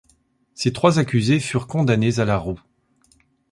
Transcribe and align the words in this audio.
Ces 0.55 0.73
trois 0.73 0.97
accusés 0.97 1.39
furent 1.39 1.67
condamnés 1.67 2.19
à 2.19 2.25
la 2.25 2.35
roue. 2.35 2.59